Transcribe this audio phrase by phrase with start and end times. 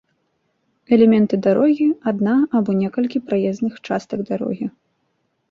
[0.95, 4.65] Элементы дарогі— адна або некалькі праезных частак дарогі